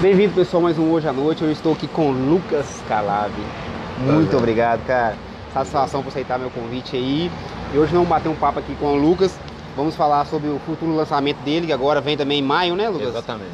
[0.00, 1.42] Bem-vindo, pessoal, mais um Hoje à Noite.
[1.42, 3.32] Eu estou aqui com o Lucas Calab.
[3.98, 5.16] Muito obrigado, cara.
[5.52, 7.28] Satisfação por aceitar meu convite aí.
[7.74, 9.36] E hoje vamos bater um papo aqui com o Lucas.
[9.76, 13.08] Vamos falar sobre o futuro lançamento dele, que agora vem também em maio, né, Lucas?
[13.08, 13.50] Exatamente.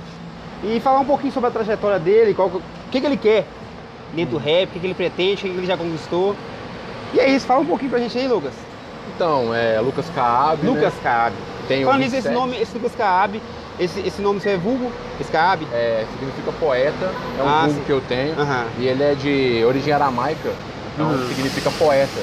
[0.62, 3.46] E falar um pouquinho sobre a trajetória dele, qual, o que, que ele quer
[4.12, 6.36] dentro do rap, o que, que ele pretende, o que, que ele já conquistou.
[7.14, 8.52] E é isso, fala um pouquinho pra gente aí, Lucas.
[9.16, 10.66] Então, é Lucas Caab.
[10.66, 11.34] Lucas Caab.
[11.68, 12.34] Tenho Falando nisso, esse 27.
[12.34, 13.40] nome, esse Lucas Caab,
[13.78, 14.92] esse, esse nome seu é vulgo?
[15.20, 15.66] Esse Caab?
[15.72, 17.84] É, significa poeta, é um Ah, vulgo sim.
[17.86, 18.38] que eu tenho.
[18.38, 18.66] Aham.
[18.78, 20.54] E ele é de origem aramaica,
[20.92, 21.28] então Uhum.
[21.28, 22.20] significa poeta.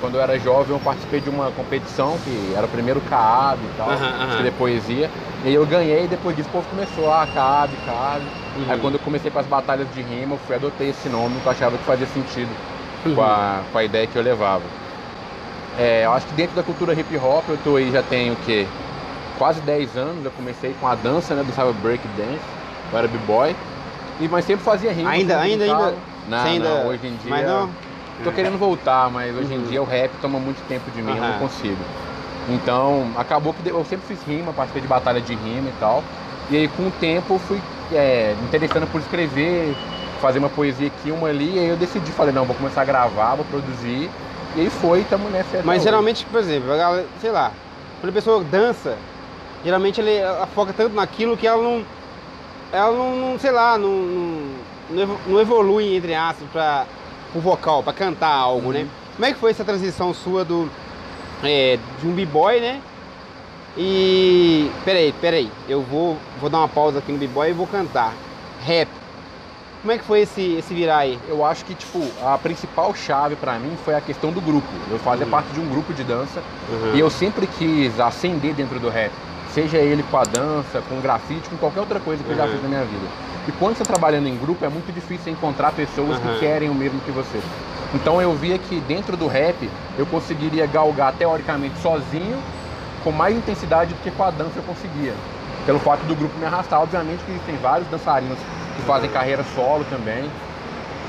[0.00, 3.68] Quando eu era jovem, eu participei de uma competição que era o primeiro Caab e
[3.76, 4.28] tal, aham.
[4.30, 5.10] escrever poesia.
[5.44, 8.22] E aí eu ganhei e depois disso o povo começou, ah, Caab, Caab.
[8.56, 8.70] Uhum.
[8.70, 11.46] Aí quando eu comecei com as batalhas de rima, eu fui adotei esse nome, que
[11.48, 12.50] eu achava que fazia sentido
[13.04, 13.14] Uhum.
[13.14, 14.64] com, a, com a ideia que eu levava.
[15.76, 18.36] É, eu acho que dentro da cultura hip hop eu tô aí já tenho o
[18.36, 18.66] quê?
[19.38, 21.44] Quase 10 anos, eu comecei com a dança, né?
[21.44, 22.42] Dançava break dance,
[22.90, 23.56] eu era b-boy.
[24.18, 25.10] E, mas sempre fazia rima.
[25.10, 25.98] Ainda, ainda, ainda.
[26.26, 27.30] Não, ainda- não, hoje em dia.
[27.30, 27.72] Mas não?
[28.24, 29.60] Tô querendo voltar, mas hoje Uhum.
[29.60, 31.32] em dia o rap toma muito tempo de mim, eu Aham.
[31.34, 31.84] não consigo.
[32.48, 36.02] Então, acabou que eu sempre fiz rima, participei de batalha de rima e tal.
[36.50, 39.76] E aí, com o tempo, eu fui é, me interessando por escrever,
[40.20, 41.54] fazer uma poesia aqui, uma ali.
[41.56, 44.10] E aí eu decidi, falei, não, vou começar a gravar, vou produzir.
[44.56, 45.62] E aí foi, tamo nessa.
[45.62, 45.84] Mas hoje.
[45.84, 46.70] geralmente, por exemplo,
[47.20, 47.52] sei lá,
[48.00, 48.98] quando a pessoa dança,
[49.64, 51.84] geralmente ele, ela foca tanto naquilo que ela não.
[52.72, 54.42] Ela não, não, sei lá, não, não,
[54.90, 56.86] não evo- não evolui, entre aspas, para
[57.34, 58.86] o vocal, para cantar algo, né?
[59.16, 60.68] Como é que foi essa transição sua do.
[61.42, 62.80] é, de um b-boy, né?
[63.76, 64.70] E.
[64.84, 65.50] Peraí, peraí.
[65.68, 68.12] Eu vou, vou dar uma pausa aqui no b-boy e vou cantar.
[68.64, 68.88] Rap.
[69.80, 71.18] Como é que foi esse, esse virar aí?
[71.28, 74.66] Eu acho que, tipo, a principal chave pra mim foi a questão do grupo.
[74.90, 75.30] Eu fazia Uhum.
[75.30, 76.96] parte de um grupo de dança Uhum.
[76.96, 79.12] e eu sempre quis ascender dentro do rap.
[79.58, 82.44] Seja ele com a dança, com o grafite, com qualquer outra coisa que eu já
[82.44, 82.50] Uhum.
[82.50, 83.08] fiz na minha vida.
[83.48, 86.32] E quando você tá trabalhando em grupo, é muito difícil encontrar pessoas Uhum.
[86.34, 87.40] que querem o mesmo que você.
[87.92, 92.40] Então eu via que dentro do rap eu conseguiria galgar teoricamente sozinho,
[93.02, 95.14] com mais intensidade do que com a dança eu conseguia.
[95.66, 96.80] Pelo fato do grupo me arrastar.
[96.80, 98.38] Obviamente que tem vários dançarinos
[98.76, 100.30] que fazem carreira solo também.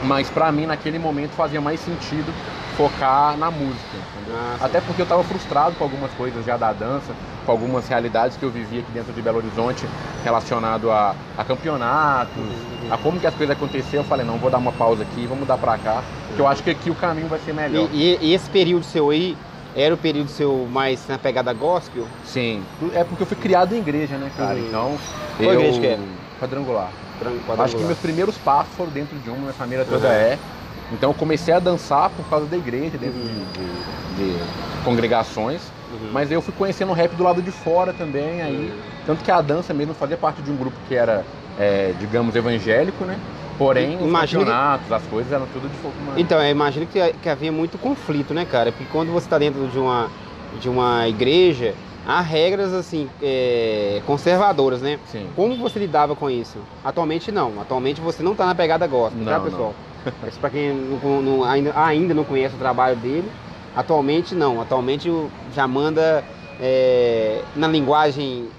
[0.05, 2.33] Mas pra mim, naquele momento, fazia mais sentido
[2.79, 3.97] focar na música.
[4.33, 4.55] Ah.
[4.61, 7.13] Até porque eu estava frustrado com algumas coisas já da dança,
[7.45, 9.85] com algumas realidades que eu vivia aqui dentro de Belo Horizonte,
[10.23, 12.93] relacionado a, a campeonatos, Uhum.
[12.93, 13.99] a como que as coisas aconteciam.
[14.01, 16.01] Eu falei, não, vou dar uma pausa aqui, vamos mudar pra cá,
[16.33, 17.89] que eu acho que aqui o caminho vai ser melhor.
[17.91, 19.35] E, e- e esse período seu aí
[19.75, 22.07] era o período seu mais na pegada gospel?
[22.23, 22.63] Sim,
[22.93, 24.57] é porque eu fui criado em igreja, né, cara?
[24.57, 24.67] Uhum.
[24.67, 24.97] Então,
[25.37, 25.59] Qual eu...
[25.59, 25.99] igreja que é?
[26.39, 26.91] Quadrangular.
[27.19, 27.85] Tran- Acho que quadrangular?
[27.87, 30.13] meus primeiros passos foram dentro de uma, minha família toda Uhum.
[30.13, 30.39] é.
[30.91, 33.25] Então eu comecei a dançar por causa da igreja, dentro Uhum.
[34.15, 35.61] de, de- de congregações.
[35.91, 36.09] Uhum.
[36.11, 38.73] Mas eu fui conhecendo o rap do lado de fora também, aí.
[39.05, 41.25] Tanto que a dança mesmo fazia parte de um grupo que era,
[41.59, 43.19] é, digamos, evangélico, né?
[43.57, 46.19] Porém, os Imagina que- campeonatos, as coisas eram tudo de fogo humano.
[46.19, 48.71] Então, eu imagino que, que havia muito conflito, né, cara?
[48.71, 50.09] Porque quando você está dentro de uma,
[50.61, 51.75] de uma igreja,
[52.07, 54.97] há regras, assim, é, conservadoras, né?
[55.05, 55.27] Sim.
[55.35, 56.59] Como você lidava com isso?
[56.83, 57.59] Atualmente não.
[57.59, 59.73] Atualmente você não está na pegada gospel, tá, Não,
[60.27, 63.29] Isso para quem não- não- ainda, ainda não conhece o trabalho dele.
[63.75, 64.59] Atualmente não.
[64.61, 65.09] Atualmente
[65.53, 66.23] já manda
[66.61, 68.49] é, na linguagem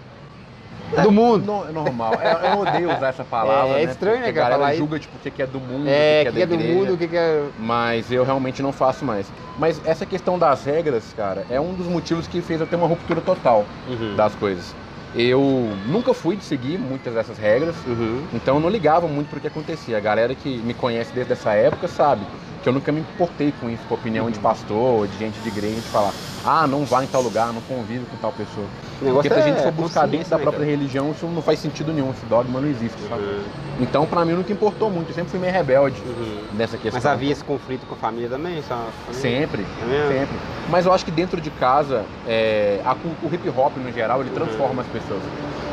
[1.02, 1.64] do mundo.
[1.68, 2.14] É normal.
[2.14, 3.78] Eu, eu odeio usar essa palavra.
[3.80, 3.92] É né?
[3.92, 6.26] estranho, né, Porque cara, A galera julga tipo, o que é do mundo, É, o
[6.26, 7.44] que que é do mundo, o que que é.
[7.58, 9.32] Mas eu realmente não faço mais.
[9.58, 12.86] Mas essa questão das regras, cara, é um dos motivos que fez eu ter uma
[12.86, 14.16] ruptura total Uhum.
[14.16, 14.74] das coisas.
[15.14, 18.22] Eu nunca fui de seguir muitas dessas regras, Uhum.
[18.32, 19.96] então eu não ligava muito pro que acontecia.
[19.96, 22.24] A galera que me conhece desde essa época sabe
[22.62, 25.48] que eu nunca me importei com isso, com a opinião de pastor, de gente de
[25.48, 26.12] igreja, de falar,
[26.44, 28.66] ah, não vá em tal lugar, não convive com tal pessoa.
[28.98, 31.58] Porque se a gente é for buscar dentro da né, própria religião, isso não faz
[31.58, 33.22] sentido nenhum, esse dogma não existe, sabe?
[33.22, 33.42] Uhum.
[33.80, 36.42] Então, pra mim, nunca importou muito, eu sempre fui meio rebelde Uhum.
[36.52, 36.92] nessa questão.
[36.92, 38.60] Mas havia esse conflito com a família também?
[38.62, 39.20] Sua família?
[39.20, 40.36] Sempre, É sempre.
[40.68, 44.30] Mas eu acho que dentro de casa, é, a o hip hop no geral, ele
[44.30, 45.22] transforma as pessoas.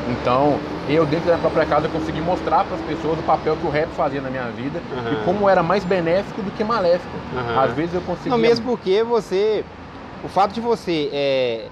[0.10, 0.58] Então,
[0.88, 3.90] eu dentro da própria casa consegui mostrar para as pessoas o papel que o rap
[3.90, 5.14] fazia na minha vida Uhum.
[5.14, 7.16] e como era mais benéfico do que maléfico.
[7.34, 7.60] Uhum.
[7.60, 8.32] Às vezes eu conseguia.
[8.32, 9.66] Não, mesmo porque você.
[10.24, 11.66] O fato de você é,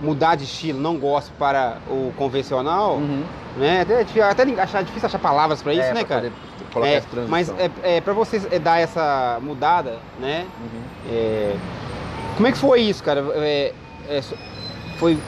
[0.00, 3.24] mudar de estilo, não gosto para o convencional, Uhum.
[3.56, 3.80] né?
[3.80, 6.30] Até, até achar difícil achar palavras para isso, É, né, cara?
[6.72, 7.30] Colocar É, essa transição.
[7.30, 7.48] mas
[7.82, 10.46] é, é para você é, dar essa mudada, né?
[10.60, 10.82] Uhum.
[11.10, 11.56] É,
[12.36, 13.24] como é que foi isso, cara?
[13.34, 13.72] É,
[14.08, 14.20] é,
[14.98, 15.18] foi.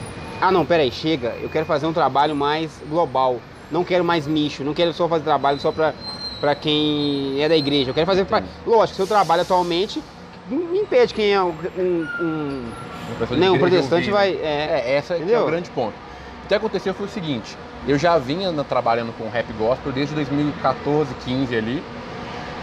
[0.41, 1.35] Ah, não, peraí, chega.
[1.41, 3.39] Eu quero fazer um trabalho mais global.
[3.71, 4.63] Não quero mais nicho.
[4.63, 5.93] Não quero só fazer trabalho só pra,
[6.39, 7.91] pra quem é da igreja.
[7.91, 8.25] Eu quero fazer.
[8.25, 8.41] Pra...
[8.65, 10.01] Lógico, seu trabalho atualmente
[10.49, 11.53] não impede quem é um.
[11.77, 12.65] um-
[13.37, 14.11] né, um protestante ouvir.
[14.11, 14.29] vai.
[14.41, 15.93] É, É, essa que é o grande ponto.
[16.47, 17.55] que aconteceu foi o seguinte,
[17.87, 21.83] eu já vinha trabalhando com rap gospel desde 2014, 15 ali,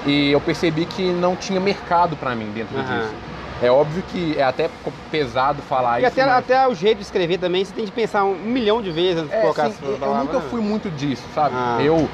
[0.06, 2.98] e eu percebi que não tinha mercado pra mim dentro Aham.
[3.00, 3.14] disso.
[3.60, 4.70] É óbvio que é até
[5.10, 7.92] pesado falar E isso, até, mas- até o jeito de escrever também, você tem que
[7.92, 10.44] pensar um milhão de vezes antes de É, colocar eu, eu palavras, nunca né?
[10.48, 11.56] fui muito disso, sabe?
[11.58, 11.78] Ah.
[11.82, 12.08] Eu,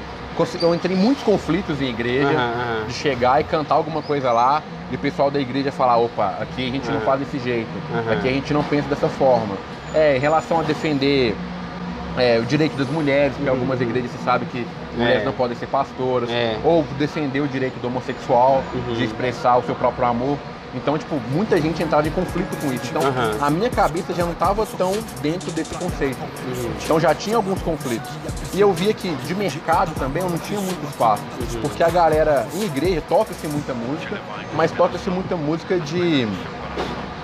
[0.59, 2.35] eu entrei em muitos conflitos em igreja, Aham,
[2.79, 2.85] aham.
[2.87, 6.67] de chegar e cantar alguma coisa lá, e o pessoal da igreja falar, opa, aqui
[6.67, 7.69] a gente não faz desse jeito,
[8.11, 9.55] aqui a gente não pensa dessa forma.
[9.93, 11.35] É, em relação a defender
[12.17, 13.55] é, o direito das mulheres, porque Uhum.
[13.57, 14.65] algumas igrejas você sabe que
[14.95, 15.25] mulheres É.
[15.25, 16.57] não podem ser pastoras, É.
[16.63, 18.93] ou defender o direito do homossexual Uhum.
[18.93, 20.39] de expressar o seu próprio amor.
[20.75, 22.85] Então, tipo, muita gente entrava em conflito com isso.
[22.89, 23.37] Então, Aham.
[23.41, 24.91] a minha cabeça já não estava tão
[25.21, 26.19] dentro desse conceito.
[26.21, 26.71] Uhum.
[26.83, 28.09] Então já tinha alguns conflitos.
[28.53, 31.23] E eu via que de mercado também eu não tinha muito espaço.
[31.39, 31.61] Uhum.
[31.61, 34.19] Porque a galera em igreja toca-se muita música,
[34.53, 36.27] mas toca-se muita música de.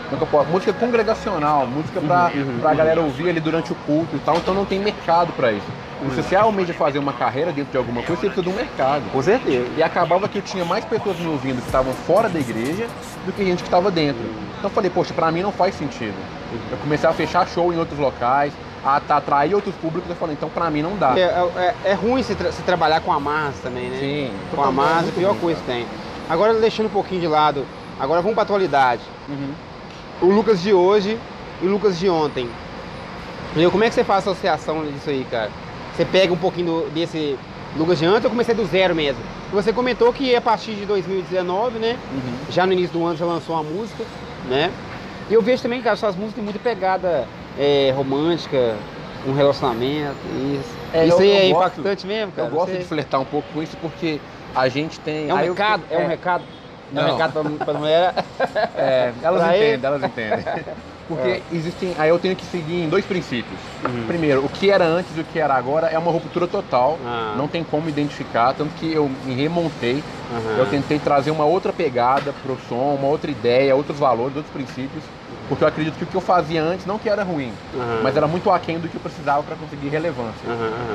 [0.10, 0.50] Como é que eu posso?
[0.50, 4.36] Música congregacional, música pra, Uhum, uhum, pra galera ouvir ali durante o culto e tal,
[4.38, 5.66] então não tem mercado pra isso.
[6.10, 9.04] Se você almeja fazer uma carreira dentro de alguma coisa, você precisa de um mercado.
[9.12, 9.68] Com certeza.
[9.78, 12.88] E acabava que eu tinha mais pessoas me ouvindo que estavam fora da igreja
[13.26, 14.22] do que gente que estava dentro.
[14.58, 16.16] Então eu falei, poxa, pra mim não faz sentido.
[16.72, 18.52] Eu comecei a fechar show em outros locais,
[18.84, 21.14] a a atrair outros públicos, eu falei, então pra mim não dá.
[21.18, 23.98] É, é, é ruim se, tra- se trabalhar com amarras também, né?
[24.00, 24.32] Sim.
[24.56, 25.86] Com amarras é a pior ruim, coisa que tem.
[26.28, 27.64] Agora deixando um pouquinho de lado,
[28.00, 29.02] agora vamos pra atualidade.
[29.30, 29.52] Uhum.
[30.22, 31.18] O Lucas de hoje
[31.62, 32.50] e o Lucas de ontem.
[33.52, 33.70] Entendeu?
[33.72, 35.52] Como é que você faz a associação disso aí, cara?
[36.02, 37.38] Você pega um pouquinho do- desse
[37.78, 39.22] Lucas de antes, eu comecei do zero mesmo.
[39.54, 41.96] Você comentou que a partir de 2019, né?
[42.12, 42.34] Uhum.
[42.52, 44.04] Já no início do ano você lançou uma música,
[44.50, 44.72] né?
[45.30, 47.28] E eu vejo também, cara, suas músicas têm muita pegada
[47.60, 48.76] é, romântica,
[49.28, 50.16] um relacionamento,
[50.60, 50.76] isso.
[50.92, 52.48] É, isso eu- aí eu é gosto- impactante mesmo, cara.
[52.48, 54.20] Eu gosto Você- de flertar um pouco com isso porque
[54.56, 55.30] a gente tem.
[55.30, 56.44] É um aí eu- recado, é um recado.
[56.96, 57.12] É um Não.
[57.12, 58.14] recado pra, pra mulher.
[58.76, 59.86] É, elas Pra entendem, ele.
[59.86, 60.44] elas entendem.
[61.12, 61.42] Porque É.
[61.52, 61.94] existem.
[61.98, 63.60] Aí eu tenho que seguir em dois princípios.
[63.84, 64.08] Uhum.
[64.08, 66.98] Primeiro, o que era antes e o que era agora é uma ruptura total.
[67.06, 67.36] Ah.
[67.38, 70.02] Não tem como identificar, tanto que eu me remontei.
[70.32, 70.60] Aham.
[70.60, 75.04] Eu tentei trazer uma outra pegada pro som, uma outra ideia, outros valores, outros princípios.
[75.50, 78.00] Porque eu acredito que o que eu fazia antes não que era ruim, Aham.
[78.04, 80.48] mas era muito aquém do que eu precisava para conseguir relevância.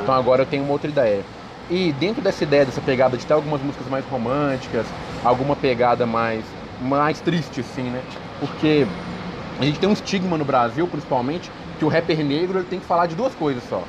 [0.02, 1.26] Então agora eu tenho uma outra ideia.
[1.68, 4.86] E dentro dessa ideia, dessa pegada de ter algumas músicas mais românticas,
[5.22, 6.46] alguma pegada mais,
[6.80, 8.02] mais triste, assim, né?
[8.40, 8.86] Porque
[9.58, 12.86] a gente tem um estigma no Brasil, principalmente, que o rapper negro ele tem que
[12.86, 13.82] falar de duas coisas só.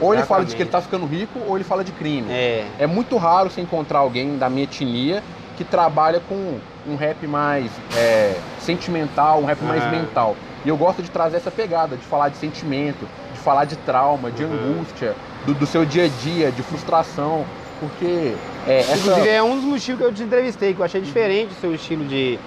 [0.00, 2.28] Ou ele fala de que ele tá ficando rico, ou ele fala de crime.
[2.30, 2.64] É.
[2.78, 5.22] É muito raro você encontrar alguém da minha etnia
[5.56, 9.88] que trabalha com um rap mais é, sentimental, um rap mais Ah.
[9.90, 10.36] mental.
[10.64, 14.30] E eu gosto de trazer essa pegada, de falar de sentimento, de falar de trauma,
[14.30, 14.52] de Uhum.
[14.76, 17.44] angústia, do, do seu dia a dia, de frustração.
[17.80, 18.34] Porque
[18.66, 18.96] é, essa...
[18.96, 21.72] Inclusive é um dos motivos que eu te entrevistei, que eu achei diferente o seu
[21.74, 22.38] estilo de,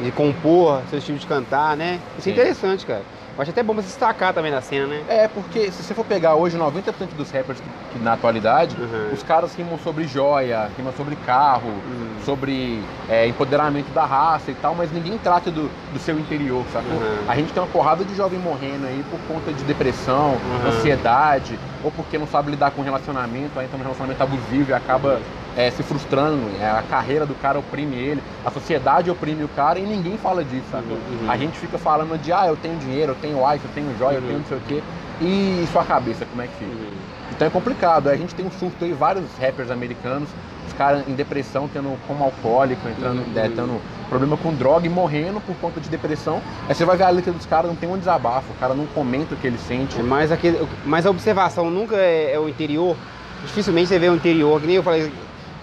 [0.00, 2.00] de compor, seu estilo de cantar, né?
[2.18, 2.38] Isso é Sim.
[2.40, 3.02] interessante, cara.
[3.36, 5.04] Eu acho até bom você se destacar também na cena, né?
[5.08, 9.12] É, porque se você for pegar hoje 90% dos rappers que, que na atualidade, Uhum.
[9.12, 12.08] os caras rimam sobre joia, rimam sobre carro, Uhum.
[12.24, 16.96] sobre é, empoderamento da raça e tal, mas ninguém trata do, do seu interior, sacou?
[16.98, 17.24] Uhum.
[17.28, 20.36] A gente tem uma porrada de jovem morrendo aí por conta de depressão,
[20.66, 25.20] ansiedade, ou porque não sabe lidar com relacionamento, aí entra num relacionamento abusivo e acaba
[25.58, 29.80] é, se frustrando, é, a carreira do cara oprime ele, a sociedade oprime o cara
[29.80, 30.96] e ninguém fala disso, sacou?
[30.96, 31.28] Uhum.
[31.28, 34.14] A gente fica falando de, ah, eu tenho dinheiro, eu tenho wife, eu tenho joia,
[34.18, 34.82] eu tenho não sei o quê,
[35.20, 36.70] e sua cabeça, como é que fica?
[36.70, 36.92] Uhum.
[37.32, 38.08] Então é complicado.
[38.08, 40.28] A gente tem um surto aí, vários rappers americanos,
[40.68, 43.32] os caras em depressão, tendo como alcoólico, entrando, Uhum.
[43.34, 46.40] é, tendo problema com droga e morrendo por conta de depressão.
[46.68, 48.86] Aí você vai ver a letra dos caras, não tem um desabafo, o cara não
[48.86, 49.98] comenta o que ele sente.
[49.98, 52.96] É mais aquele, mas a observação nunca é, é o interior.
[53.42, 55.12] Dificilmente você vê o interior, que nem eu falei.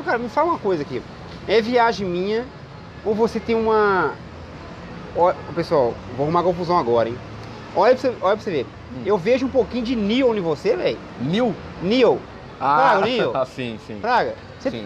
[0.05, 1.01] Cara, me fala uma coisa aqui.
[1.47, 2.45] É viagem minha
[3.03, 4.13] ou você tem uma.
[5.15, 7.17] Ó, pessoal, vou arrumar confusão agora, hein?
[7.75, 8.67] Olha pra você, olha pra você ver.
[8.93, 9.01] Hum.
[9.05, 10.99] Eu vejo um pouquinho de Neil em você, velho.
[11.19, 11.55] Neil?
[11.81, 12.21] Neil.
[12.59, 13.33] Ah, o Neil?
[13.47, 13.99] sim, sim.
[13.99, 14.35] Praga.
[14.59, 14.85] Você tem,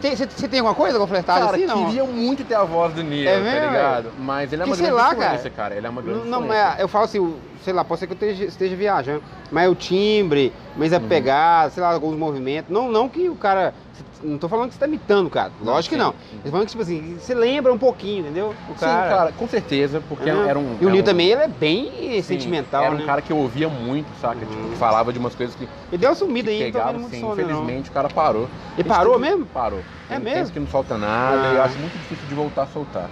[0.49, 1.85] tem alguma coisa com flertagem Cara, assim, não?
[1.85, 4.13] queria muito ter a voz do Neil, É tá mesmo, ligado?
[4.17, 5.75] Mas ele é Que uma sei grande lá, influência, cara.
[5.77, 6.65] Ele é uma grande Não, não, influência.
[6.71, 9.75] mas eu falo assim, sei lá, pode ser que eu esteja, esteja viajando, mas o
[9.75, 11.07] timbre, mas a Uhum.
[11.07, 12.69] pegada, sei lá, alguns movimentos.
[12.73, 13.73] Não, não que o cara.
[14.21, 15.53] Não tô falando que você tá imitando, cara.
[15.59, 16.05] Lógico que sim.
[16.05, 16.13] não.
[16.33, 18.49] Eu tô falando que, tipo assim, você lembra um pouquinho, entendeu?
[18.67, 20.33] O Sim, cara, com certeza, porque É.
[20.33, 20.77] era um...
[20.79, 23.05] E o Nil um- também, ele é bem sim, sentimental, Era um né?
[23.05, 24.41] cara que eu ouvia muito, saca?
[24.45, 24.69] Tipo, Uhum.
[24.71, 27.05] que falava de umas coisas que Ele deu uma sumida aí, não tô pegava, som,
[27.05, 27.31] né, não.
[27.33, 28.43] infelizmente o cara parou.
[28.43, 29.45] Ele Esse parou tipo- mesmo?
[29.45, 29.85] Parou.
[30.09, 30.51] É Tem mesmo?
[30.51, 31.53] que não solta nada Ah.
[31.53, 33.09] e eu acho muito difícil de voltar a soltar.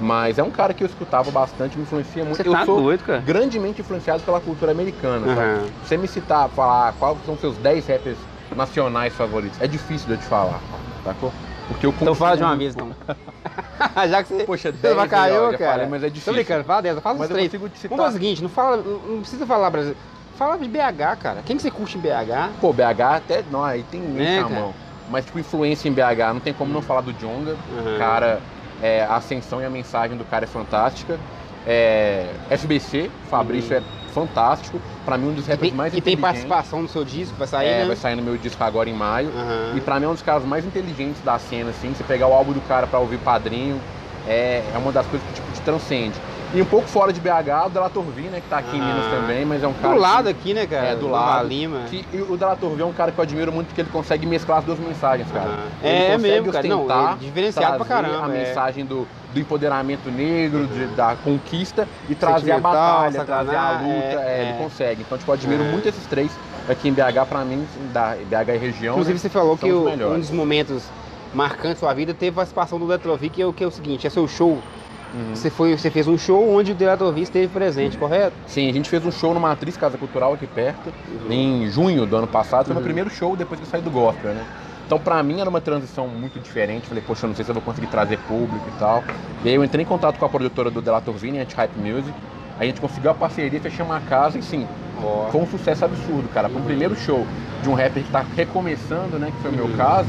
[0.00, 2.36] Mas é um cara que eu escutava bastante, me influencia muito.
[2.42, 3.20] Você eu tá sou doido, cara.
[3.20, 5.40] grandemente influenciado pela cultura americana, sabe?
[5.40, 5.68] Aham.
[5.82, 8.18] Você me citar, falar quais são seus 10 rappers
[8.56, 10.60] nacionais favoritos, é difícil de eu te falar,
[11.04, 11.32] sacou?
[11.68, 12.90] Porque eu Então fala de uma vez, então.
[14.10, 14.44] Já que você.
[14.44, 15.72] Poxa, você 10 vai já cara.
[15.72, 16.32] falei, mas é Tô difícil.
[16.34, 17.52] brincando, fala dessa, fala os Mas eu três.
[17.52, 19.98] Vamos fazer o seguinte, não fala, não precisa falar brasileiro.
[20.36, 21.42] fala de BH, cara.
[21.44, 22.52] Quem que você curte em BH?
[22.60, 23.44] Pô, BH até.
[23.50, 24.60] Não, aí tem muito Né, na cara?
[24.60, 24.74] mão.
[25.08, 27.52] Mas, tipo, influência em BH, não tem como não falar do Jonga.
[27.52, 27.98] Uhum.
[27.98, 28.40] Cara,
[28.82, 31.18] é, a ascensão e a mensagem do cara é fantástica.
[31.66, 33.82] É, FBC, Fabrício é
[34.12, 34.80] fantástico.
[35.04, 36.22] Pra mim, um dos rappers tem, mais tem inteligentes.
[36.22, 37.86] participação no seu disco, vai sair, É, né?
[37.86, 39.30] vai sair no meu disco agora em maio.
[39.34, 39.72] Aham.
[39.76, 41.92] E pra mim é um dos caras mais inteligentes da cena, assim.
[41.94, 43.80] Você pegar o álbum do cara pra ouvir padrinho,
[44.26, 46.14] é, é uma das coisas que tipo, te transcende.
[46.54, 48.84] E um pouco fora de BH, o Delatorvi, né, que tá aqui em Ah.
[48.84, 49.94] Minas também, mas é um cara.
[49.94, 50.88] Do lado que, aqui, né, cara?
[50.88, 51.48] É, do Nova lado.
[51.48, 51.84] Lima.
[51.88, 54.58] que- e o Delatorvi é um cara que eu admiro muito porque ele consegue mesclar
[54.58, 55.46] as duas mensagens, cara.
[55.48, 55.58] Aham.
[55.82, 56.68] Ele É, consegue mesmo, cara.
[56.68, 58.26] Não, é diferenciado pra caramba.
[58.26, 58.38] A é.
[58.46, 63.86] mensagem do, do empoderamento negro, de- da conquista e trazer a batalha, trazer a luta.
[63.86, 64.48] é, é, é.
[64.50, 65.02] Ele consegue.
[65.02, 65.70] Então, tipo, admiro É.
[65.70, 66.30] muito esses três
[66.68, 68.92] aqui em BH, pra mim, da BH e região.
[68.94, 70.84] Inclusive, né, você falou que o- um dos momentos
[71.34, 73.70] marcantes da sua vida teve a participação do Detrovic, que é o que é o
[73.70, 74.58] seguinte, é seu show.
[75.14, 75.34] Uhum.
[75.34, 78.34] Você, foi, você fez um show onde o Detrovic esteve presente, correto?
[78.46, 80.92] Sim, a gente fez um show no Matriz Casa Cultural aqui perto,
[81.28, 82.64] em junho do ano passado.
[82.66, 82.80] Foi Uhum.
[82.80, 84.44] meu primeiro show depois que eu saí do gospel, né?
[84.86, 86.86] Então, pra mim, era uma transição muito diferente.
[86.88, 89.02] Falei, poxa, eu não sei se eu vou conseguir trazer público e tal.
[89.44, 92.12] E aí eu entrei em contato com a produtora do Delator Vini, Anti-Hype Music.
[92.58, 94.68] A gente conseguiu a parceria, fechamos uma casa e sim,
[95.02, 95.28] Ó.
[95.30, 96.48] foi um sucesso absurdo, cara.
[96.48, 97.26] Para um primeiro show
[97.62, 99.32] de um rapper que tá recomeçando, né?
[99.34, 99.76] Que foi o meu Uhum.
[99.76, 100.08] caso,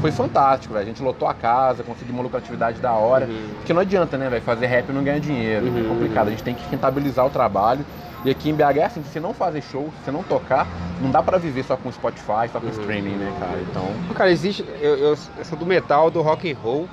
[0.00, 0.84] foi fantástico, velho.
[0.84, 3.26] A gente lotou a casa, conseguimos uma lucratividade da hora.
[3.26, 3.48] Uhum.
[3.56, 4.40] Porque não adianta, né, velho?
[4.42, 5.66] Fazer rap e não ganhar dinheiro.
[5.66, 5.84] Uhum.
[5.84, 6.28] É complicado.
[6.28, 7.84] A gente tem que rentabilizar o trabalho.
[8.24, 10.66] E aqui em BH é assim, se você não fazer show, se você não tocar,
[11.00, 12.72] não dá pra viver só com Spotify, só com Uhum.
[12.72, 13.60] streaming, né, cara?
[13.62, 13.84] Então.
[14.14, 14.62] Cara, existe.
[14.80, 16.86] Eu, eu- eu sou do metal, do rock and roll,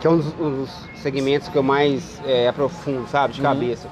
[0.00, 3.32] que é um dos, um dos segmentos que eu mais é, aprofundo, sabe?
[3.34, 3.46] De Uhum.
[3.46, 3.88] cabeça.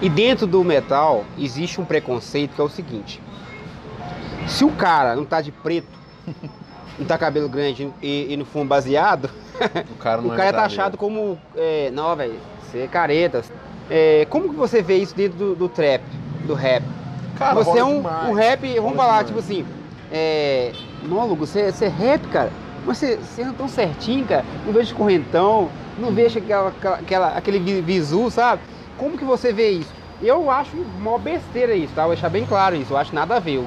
[0.00, 3.20] E dentro do metal existe um preconceito que é o seguinte:
[4.46, 5.88] se o cara não tá de preto,
[6.98, 9.28] não tá cabelo grande e, e no fundo baseado,
[9.90, 10.52] O cara não o é cara é verdadeiro.
[10.76, 11.36] taxado como.
[11.56, 13.42] É, não, velho, você é careta.
[13.90, 16.02] É, como que você vê isso dentro do, do trap,
[16.46, 16.82] do rap?
[17.38, 18.28] Cara, você é um, demais.
[18.30, 19.26] um rap, vamos falar, demais.
[19.26, 19.64] tipo assim,
[20.10, 20.72] é.
[21.08, 22.50] Lugo, você, você é rap, cara.
[22.84, 24.44] Mas você, você anda tão certinho, cara.
[24.64, 28.62] Não vejo correntão, não vejo aquela, aquela, aquele vi- visu, sabe?
[28.96, 29.92] Como que você vê isso?
[30.22, 32.02] Eu acho mó besteira isso, tá?
[32.02, 33.62] Vou deixar bem claro isso, eu acho nada a ver.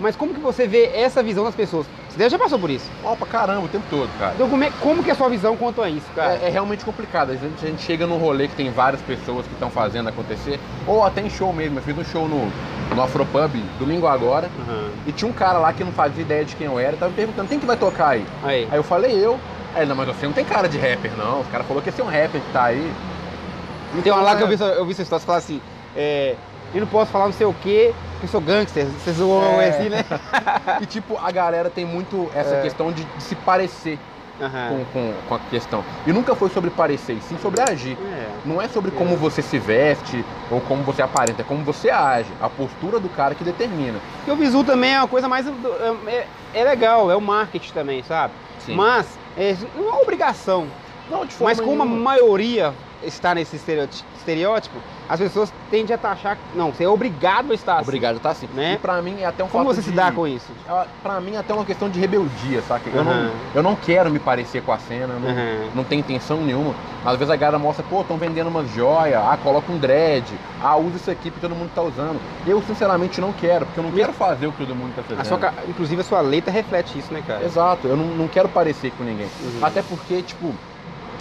[0.00, 1.86] Mas como que você vê essa visão das pessoas?
[2.08, 2.90] Você já passou por isso.
[3.04, 4.34] Ó, pra caramba, o tempo todo, cara.
[4.34, 6.34] Então como, é, como que é a sua visão quanto a isso, cara?
[6.42, 7.30] É, é realmente complicado.
[7.30, 10.58] A gente, a gente chega num rolê que tem várias pessoas que estão fazendo acontecer,
[10.86, 11.78] ou até em show mesmo.
[11.78, 12.50] Eu fiz um show no,
[12.94, 14.90] no Afropub domingo agora, Aham.
[15.06, 17.16] e tinha um cara lá que não fazia ideia de quem eu era, tava me
[17.16, 18.24] perguntando, quem que vai tocar aí?
[18.42, 18.66] Aí.
[18.70, 19.38] Aí eu falei eu.
[19.74, 21.42] Aí ele, não, mas você não tem cara de rapper, não.
[21.42, 22.90] O cara falou que esse é um rapper que tá aí.
[24.02, 25.60] Tem uma lá que eu vi, Então, essa- eu vi essa história, você fala assim,
[25.94, 26.36] é,
[26.74, 29.68] eu não posso falar não sei o quê, porque eu sou gangster, vocês zoam É.
[29.70, 30.04] assim, né?
[30.80, 32.62] E tipo, a galera tem muito essa É.
[32.62, 33.98] questão de, de se parecer
[34.40, 34.68] Aham.
[34.68, 35.84] com, com, com a questão.
[36.06, 37.96] E nunca foi sobre parecer, e sim sobre agir.
[38.00, 38.28] É.
[38.44, 42.30] Não é sobre como você se veste ou como você aparenta, é como você age.
[42.40, 43.98] A postura do cara que determina.
[44.18, 45.44] Porque o visu também é uma coisa mais.
[45.46, 48.32] do- É, é legal, é o marketing também, sabe?
[48.64, 48.74] Sim.
[48.76, 49.06] Mas
[49.36, 50.66] é, não é uma obrigação.
[51.10, 52.02] Não, de forma Mas como a nenhuma.
[52.04, 56.36] maioria está nesse estereoti- estereótipo, as pessoas tendem a taxar.
[56.54, 57.82] Não, você é obrigado a estar assim.
[57.82, 58.46] Obrigado, tá assim.
[58.52, 58.74] Né?
[58.74, 60.52] E pra mim é até um Como fato você se de- dá com isso?
[60.68, 62.88] é, Pra mim é até uma questão de rebeldia, saca?
[62.90, 65.70] Eu, não, eu não quero me parecer com a cena, não, Aham.
[65.74, 66.74] não tenho intenção nenhuma.
[67.04, 70.76] Às vezes a galera mostra, pô, estão vendendo umas joias, ah, coloca um dread, ah,
[70.76, 72.20] usa isso aqui porque todo mundo tá usando.
[72.46, 75.20] Eu sinceramente não quero, porque eu não quero fazer o que todo mundo tá fazendo.
[75.20, 77.44] A sua inclusive a sua letra reflete isso, né, cara?
[77.44, 79.28] Exato, eu não, não quero parecer com ninguém.
[79.40, 79.58] Uhum.
[79.64, 80.54] Até porque, tipo,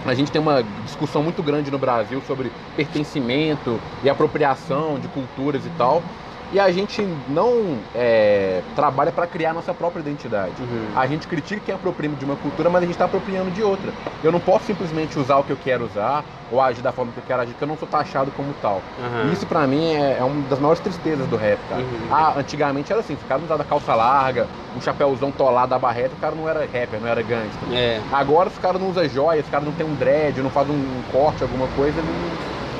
[0.06, 5.66] a gente tem uma discussão muito grande no Brasil sobre pertencimento e apropriação de culturas
[5.66, 6.04] e tal.
[6.51, 10.62] E a gente não é, trabalha para criar nossa própria identidade.
[10.62, 10.92] Uhum.
[10.96, 13.92] A gente critica quem apropria de uma cultura, mas a gente está apropriando de outra.
[14.24, 17.20] Eu não posso simplesmente usar o que eu quero usar ou agir da forma que
[17.20, 18.82] eu quero agir, porque eu não sou taxado como tal.
[19.27, 21.82] E isso pra mim é, é uma das maiores tristezas do rap, cara.
[21.82, 22.08] Uhum.
[22.10, 25.80] Ah, antigamente era assim, se o cara não usava calça larga, um chapéuzão tolado da
[25.80, 27.74] barreta, o cara não era rapper, não era gangster.
[27.74, 28.01] É.
[28.12, 30.50] Agora se o cara não usa joia, se o cara não tem um dread, não
[30.50, 32.08] faz um, um corte, alguma coisa, ele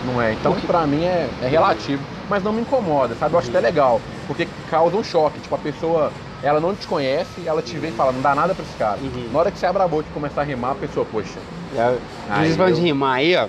[0.06, 0.32] não, não é.
[0.32, 3.34] Então pra mim é, é relativo, mas não me incomoda, sabe?
[3.36, 5.40] Eu acho até legal, porque causa um choque.
[5.40, 6.12] Tipo, a pessoa,
[6.44, 9.00] ela não te conhece, ela te vê e fala, não dá nada pra esse cara.
[9.02, 9.30] Uhum.
[9.32, 11.40] Na hora que você abre a boca e começar a rimar, a pessoa, poxa,
[11.76, 11.98] É.
[12.30, 13.48] Aí eu- de rimar aí, ó.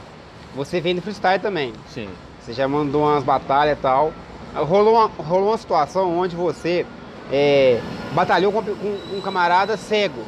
[0.55, 1.73] Você vem do freestyle também.
[1.93, 2.09] sim.
[2.41, 4.11] Você já mandou umas batalhas e tal.
[4.55, 6.87] Rolou uma, rolou uma situação onde você
[7.31, 7.79] é,
[8.13, 10.23] batalhou com, com um camarada cego.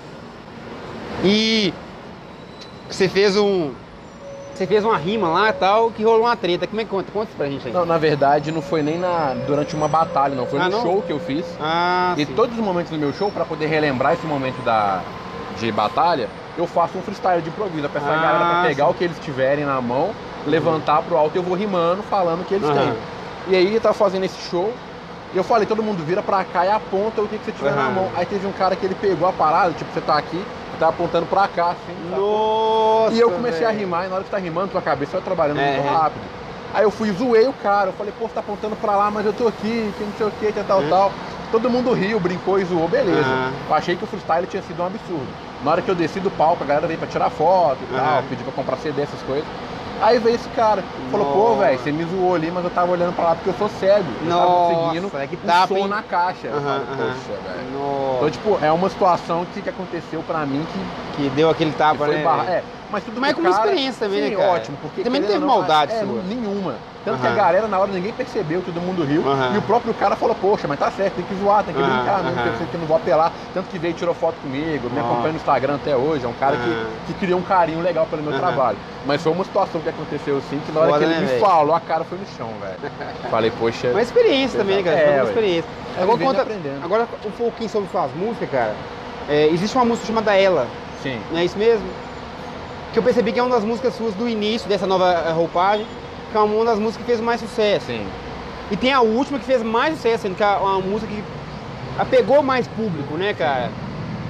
[1.24, 1.72] E
[2.90, 3.72] você fez um.
[4.60, 6.66] Você fez uma rima lá e tal, que rolou uma treta.
[6.66, 7.10] Como é que conta?
[7.10, 7.72] Conta isso pra gente aí.
[7.72, 10.44] Não, na verdade, não foi nem na, durante uma batalha, não.
[10.44, 10.82] Foi Ah, no não?
[10.82, 11.46] show que eu fiz.
[11.58, 12.34] Ah, E sim.
[12.34, 15.02] todos os momentos do meu show, pra poder relembrar esse momento da,
[15.58, 17.86] de batalha, eu faço um freestyle de improviso.
[17.86, 18.90] Eu peço a Ah, galera pra pegar sim.
[18.90, 20.14] o que eles tiverem na mão,
[20.46, 22.96] levantar pro alto e eu vou rimando, falando o que eles Aham.
[23.46, 23.54] têm.
[23.54, 24.74] E aí eu tava fazendo esse show,
[25.32, 27.74] e eu falei, todo mundo vira pra cá e aponta o que, que você tiver
[27.74, 27.94] na Aham.
[27.94, 28.10] mão.
[28.14, 30.44] Aí teve um cara que ele pegou a parada, tipo, você tá aqui,
[30.80, 31.94] tá apontando pra cá, assim.
[32.10, 33.02] sacou?
[33.04, 33.14] Nossa!
[33.14, 33.80] E eu comecei a velho.
[33.80, 35.94] rimar, e na hora que tá rimando, tua cabeça vai trabalhando É, muito é.
[35.94, 36.24] rápido.
[36.72, 39.10] Aí eu fui e zoei o cara, eu falei, pô, você tá apontando pra lá,
[39.10, 40.88] mas eu tô aqui, que não sei o que, que tal, Hum.
[40.88, 41.12] tal.
[41.50, 43.18] Todo mundo riu, brincou e zoou, beleza.
[43.18, 43.52] Aham.
[43.68, 45.28] Eu achei que o freestyle tinha sido um absurdo.
[45.60, 48.18] Na hora que eu desci do palco, a galera veio pra tirar foto e tal,
[48.18, 48.22] Aham.
[48.28, 49.48] pediu pra comprar CD, essas coisas.
[50.00, 51.60] Aí veio esse cara, falou, pô, Nossa.
[51.60, 54.10] velho, você me zoou ali, mas eu tava olhando pra lá porque eu sou cego.
[54.22, 55.88] Eu tava Nossa, conseguindo é que o tapa, som hein?
[55.88, 56.48] na caixa.
[56.48, 56.86] Aham.
[56.96, 57.68] poxa, velho.
[58.16, 61.78] Então, tipo, é uma situação que, que aconteceu pra mim que, que deu aquele que
[61.78, 62.24] tapa, foi né?
[62.24, 62.50] barra.
[62.50, 64.52] É, mas tudo Mas pro como cara- experiência também, Sim, né, cara?
[64.52, 64.76] ótimo.
[64.80, 66.22] Porque Também não teve ou maldade é, sua.
[66.22, 66.74] Nenhuma.
[67.02, 69.26] Tanto que a galera, na hora, ninguém percebeu, todo mundo riu.
[69.26, 69.54] Aham.
[69.54, 71.94] E o próprio cara falou, poxa, mas tá certo, tem que zoar, tem que Aham,
[71.96, 72.56] brincar aham.
[72.58, 73.32] tem que não vou apelar.
[73.54, 76.26] Tanto que veio e tirou foto comigo, me acompanha no Instagram até hoje.
[76.26, 78.76] É um cara que, que criou um carinho legal pelo meu trabalho.
[79.06, 81.26] Mas foi uma situação que aconteceu assim, que na hora Foda, que ele né, me
[81.26, 81.40] velho?
[81.40, 82.92] falou, a cara foi no chão, velho.
[83.30, 83.88] Falei, poxa.
[83.88, 84.96] Uma experiência também, cara.
[84.98, 85.70] É, Foi uma experiência.
[85.96, 86.46] É Agora, conta,
[86.82, 88.74] agora um pouquinho sobre suas músicas, cara.
[89.26, 90.66] É, existe uma música chamada Ela,
[91.02, 91.18] Sim.
[91.30, 91.86] não é isso mesmo?
[92.92, 95.86] Que eu percebi que é uma das músicas suas do início dessa nova eh, roupagem,
[96.30, 97.86] que é uma das músicas que fez mais sucesso.
[97.86, 98.06] Sim.
[98.70, 101.22] E tem a última que fez mais sucesso, sendo que é uma música que
[101.98, 103.70] apegou mais público, né, cara?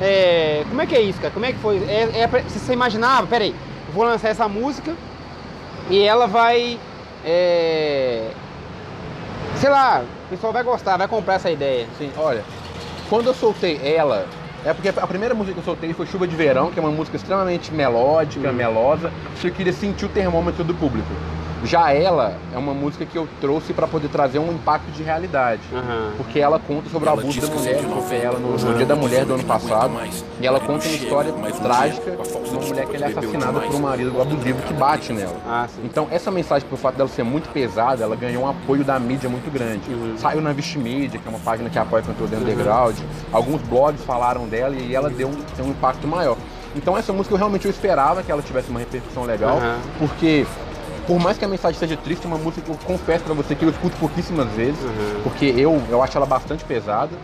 [0.01, 1.33] É, como é que é isso, cara?
[1.33, 1.77] Como é que foi?
[1.89, 3.55] É, é você imaginava, peraí,
[3.93, 4.95] vou lançar essa música
[5.91, 6.79] e ela vai.
[7.25, 8.31] é,
[9.57, 11.87] sei lá, o pessoal vai gostar, vai comprar essa ideia.
[11.99, 12.43] Sim, olha,
[13.11, 14.27] quando eu soltei ela,
[14.65, 16.91] é porque a primeira música que eu soltei foi Chuva de Verão, que é uma
[16.91, 21.09] música extremamente melódica, melosa, que eu queria sentir o termômetro do público.
[21.65, 25.61] Já ela é uma música que eu trouxe para poder trazer um impacto de realidade.
[25.73, 26.13] Aham.
[26.17, 28.97] Porque ela conta sobre o abuso da mulher, eu soltei ela no, no Dia da
[28.97, 29.93] Mulher do ano passado,
[30.41, 33.81] e ela conta uma história trágica de uma mulher que ela é assassinada por um
[33.81, 35.37] marido abusivo que bate nela.
[35.47, 35.67] Ah.
[35.85, 39.29] Então, essa mensagem, pelo fato dela ser muito pesada, ela ganhou um apoio da mídia
[39.29, 39.91] muito grande.
[39.93, 40.15] Uhum.
[40.17, 42.97] Saiu na Vixe Mídia, que é uma página que apoia cantor do underground.
[43.33, 46.37] Alguns blogs falaram dela e ela deu um, um impacto maior.
[46.75, 49.79] Então, essa música eu realmente eu esperava que ela tivesse uma repercussão legal, Uhum.
[49.99, 50.47] porque
[51.07, 53.55] por mais que a mensagem seja triste, é uma música que eu confesso pra você
[53.55, 55.21] que eu escuto pouquíssimas vezes, Uhum.
[55.23, 57.17] porque eu, eu acho ela bastante pesada.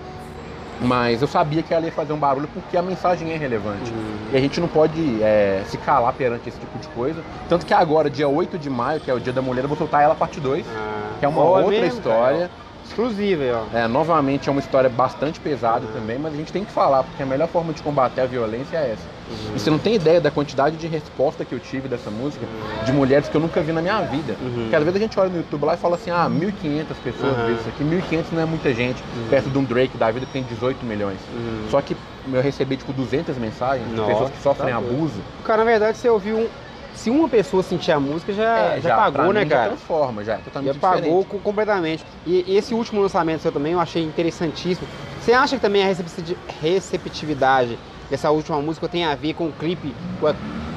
[0.79, 3.91] Mas eu sabia que ela ia fazer um barulho porque a mensagem é relevante.
[3.91, 4.17] Uhum.
[4.33, 7.23] E a gente não pode é, se calar perante esse tipo de coisa.
[7.49, 9.77] Tanto que agora, dia 8 de maio, que é o dia da mulher, eu vou
[9.79, 11.13] soltar ela parte 2, Ah.
[11.19, 12.37] que é uma outra mesmo, história.
[12.39, 12.51] cara?
[12.85, 13.77] Exclusiva, ó.
[13.77, 15.93] É, novamente é uma história bastante pesada Uhum.
[15.95, 18.77] também, mas a gente tem que falar, porque a melhor forma de combater a violência
[18.77, 19.16] é essa.
[19.29, 19.57] Uhum.
[19.57, 22.47] E você não tem ideia da quantidade de resposta que eu tive dessa música,
[22.85, 24.37] de mulheres que eu nunca vi na minha vida.
[24.41, 24.63] Uhum.
[24.63, 27.37] Porque às vezes a gente olha no YouTube lá e fala assim, ah, 1.500 pessoas
[27.37, 27.47] Uhum.
[27.47, 30.33] viram isso aqui, 1.500 não é muita gente, perto de um Drake da vida que
[30.33, 31.19] tem 18 milhões.
[31.35, 31.67] Uhum.
[31.71, 31.97] Só que
[32.33, 35.21] eu recebi tipo 200 mensagens de Nossa, pessoas que sofrem tá abuso.
[35.45, 36.49] Cara, na verdade, você ouviu um.
[36.95, 39.69] Se uma pessoa sentir a música, já, É, já, pra pagou, né, mim, Já cara?
[39.69, 41.27] transforma, já é totalmente Já pagou diferente.
[41.27, 42.03] co- completamente.
[42.25, 44.89] E e esse último lançamento seu também eu achei interessantíssimo.
[45.21, 47.79] Você acha que também a recepti- receptividade
[48.11, 50.35] dessa última música tem a ver com o clipe, com, a-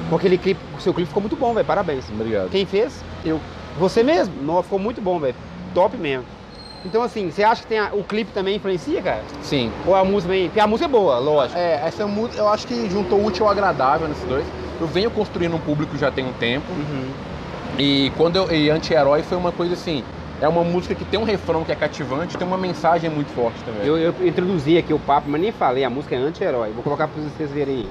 [0.08, 2.04] com aquele clipe, o seu clipe ficou muito bom, velho, parabéns.
[2.10, 2.50] Obrigado.
[2.50, 3.02] Quem fez?
[3.24, 3.40] Eu.
[3.78, 4.34] Você mesmo?
[4.42, 5.34] Não, ficou muito bom, velho,
[5.74, 6.24] top mesmo.
[6.84, 9.22] Então assim, você acha que tem a- o clipe também influencia, cara?
[9.42, 9.70] Sim.
[9.86, 10.48] Ou a música também?
[10.48, 11.58] Porque a música é boa, lógico.
[11.58, 14.46] É, essa música, eu acho que juntou útil ao agradável nesses dois.
[14.80, 16.64] Eu venho construindo um público já tem um tempo.
[16.72, 17.10] Uhum.
[17.78, 18.50] E quando eu.
[18.50, 20.02] E Anti-Herói foi uma coisa assim.
[20.40, 23.62] É uma música que tem um refrão que é cativante, tem uma mensagem muito forte
[23.62, 23.86] também.
[23.86, 26.70] Eu, eu introduzi aqui o papo, mas nem falei, a música é anti-herói.
[26.70, 27.88] Vou colocar pra vocês verem aí.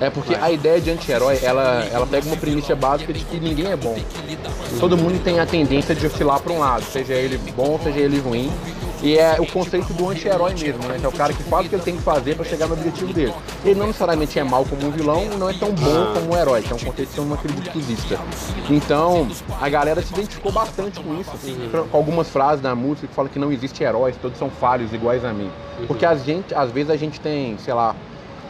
[0.00, 3.70] É porque a ideia de anti-herói, ela, ela pega uma premissa básica de que ninguém
[3.70, 3.96] é bom.
[4.80, 8.18] Todo mundo tem a tendência de oscilar para um lado, seja ele bom, seja ele
[8.18, 8.50] ruim.
[9.02, 10.96] E é o conceito do anti-herói mesmo, né?
[10.98, 12.74] Que é o cara que faz o que ele tem que fazer para chegar no
[12.74, 13.34] objetivo dele.
[13.64, 16.38] Ele não necessariamente é mal como um vilão e não é tão bom como um
[16.38, 18.18] herói, que é um conceito que eu não acredito que exista.
[18.70, 19.28] Então,
[19.60, 21.32] a galera se identificou bastante com isso,
[21.90, 25.24] com algumas frases da música que falam que não existe heróis, todos são falhos iguais
[25.24, 25.50] a mim.
[25.88, 27.96] Porque a gente, às vezes a gente tem, sei lá,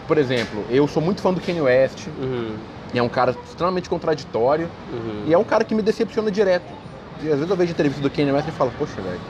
[0.07, 2.57] por exemplo, eu sou muito fã do Kanye West, Uhum,
[2.93, 5.25] e é um cara extremamente contraditório, uhum.
[5.27, 6.67] e é um cara que me decepciona direto.
[7.23, 9.21] E às vezes eu vejo entrevista do Kanye West e falo, poxa, velho,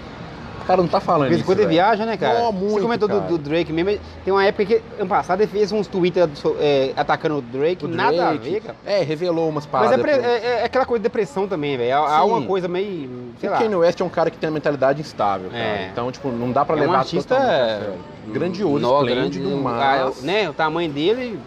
[0.63, 2.41] o cara não tá falando De vez em isso, quando ele velho." viaja, né, cara?
[2.47, 3.29] Você muito, comentou do, cara.
[3.29, 4.01] do Drake mesmo.
[4.25, 7.89] Tem uma época que, ano passado, ele fez uns Twitter é, atacando o Drake, O
[7.89, 8.77] nada a ver, cara.
[8.87, 9.99] É, revelou umas Mas paradas.
[9.99, 11.95] é, pre- pro- é- é aquela coisa de depressão também, velho.
[11.97, 12.29] Há- Há Sim.
[12.31, 13.59] uma coisa meio, sei o lá.
[13.59, 15.63] Kanye West é um cara que tem uma mentalidade instável, cara.
[15.63, 15.89] É.
[15.93, 17.37] Então, tipo, não dá pra É um levar artista
[18.29, 19.83] grandioso, nó, esplêndido, grande, mas...
[19.83, 21.39] ah, né, o tamanho dele,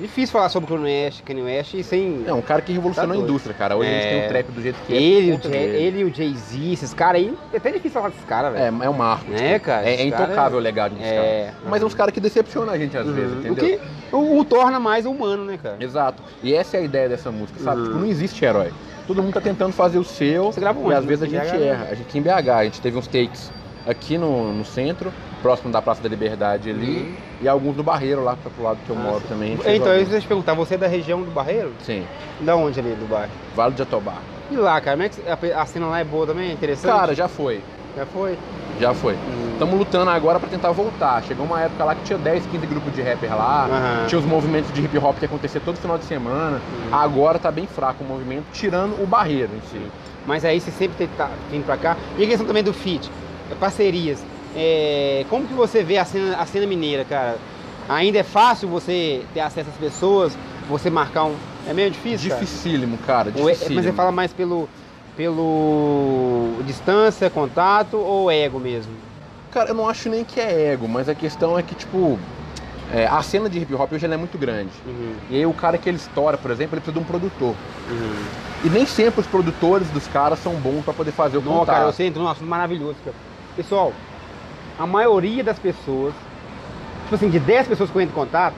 [0.00, 2.24] difícil falar sobre o Kanye West, Kanye West e sem...
[2.26, 3.76] É um cara que revolucionou Tá a indústria, cara.
[3.76, 4.10] Hoje a gente É.
[4.18, 4.96] tem o trap do jeito que é.
[5.02, 8.08] ele, por o Jay- ele e o Jay-Z, esses caras aí, é até difícil falar
[8.10, 8.82] desses caras, velho.
[8.82, 9.30] É, é um marco.
[9.30, 9.88] Né, tipo, cara?
[9.88, 11.44] É, é caras- intocável o legado dos É.
[11.52, 11.70] caras.
[11.70, 13.38] Mas é uns caras que decepcionam a gente às vezes, Uhum.
[13.40, 13.52] entendeu?
[13.52, 13.80] O que
[14.16, 15.76] o, o torna mais humano, né, cara?
[15.80, 16.22] Exato.
[16.42, 17.80] E essa é a ideia dessa música, sabe?
[17.80, 17.86] Uhum.
[17.86, 18.72] Tipo, não existe herói.
[19.06, 20.52] todo mundo tá tentando fazer o seu.
[20.52, 20.94] Você grava E onde?
[20.94, 21.66] às vezes a gente BH, né?
[21.66, 21.88] erra.
[21.90, 23.50] A gente em BH, a gente teve uns takes
[23.86, 25.10] aqui no, no centro,
[25.42, 27.14] próximo da Praça da Liberdade ali, Uhum.
[27.42, 29.26] e alguns no Barreiro lá pro lado que eu Ah, moro sim.
[29.28, 29.58] também.
[29.66, 31.72] Então, eu ia te perguntar, você é da região do Barreiro?
[31.80, 32.04] Sim,
[32.40, 33.30] Da onde ali do bairro?
[33.54, 34.14] Vale de Jatobá.
[34.50, 36.50] E lá, cara, como é que a, cena lá é boa também?
[36.50, 36.90] É interessante?
[36.90, 37.62] Cara, já foi,
[37.96, 38.38] já foi?
[38.80, 39.16] já foi.
[39.54, 41.20] Estamos lutando agora pra tentar voltar.
[41.24, 44.06] Chegou uma época lá que tinha 10, 15 grupos de rapper lá, Aham.
[44.06, 46.58] tinha os movimentos de hip hop que acontecia todo final de semana.
[46.58, 46.88] Hum.
[46.94, 49.84] Agora tá bem fraco o movimento, tirando o Barreiro em si.
[50.24, 51.96] Mas aí você sempre tem tá vindo pra cá.
[52.16, 53.10] E a questão também do fit,
[53.50, 54.24] é parcerias.
[54.60, 57.36] É, como que você vê a cena, a cena mineira, cara?
[57.88, 60.36] Ainda é fácil você ter acesso às pessoas,
[60.68, 61.34] você marcar um.
[61.66, 62.28] É meio difícil.
[62.30, 62.40] cara?
[62.40, 63.76] Dificílimo, cara, é- dificílimo.
[63.76, 64.68] mas você fala mais pelo,
[65.16, 68.92] pelo distância, contato ou ego mesmo?
[69.52, 72.18] Cara, eu não acho nem que é ego, mas a questão é que, tipo,
[72.92, 74.70] é, a cena de hip hop hoje é muito grande.
[74.86, 77.54] Uhum, E aí o cara que ele estoura, por exemplo, ele precisa de um produtor.
[77.90, 78.24] uhum.
[78.64, 81.76] E nem sempre os produtores dos caras são bons pra poder fazer o Não, contato.
[81.76, 82.96] cara, você entrou num assunto maravilhoso.
[83.04, 83.14] Cara.
[83.56, 83.92] Pessoal,
[84.78, 86.14] a maioria das pessoas,
[87.04, 88.54] tipo assim, de 10 pessoas que eu entro em contato,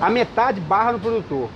[0.00, 1.48] a metade barra no produtor.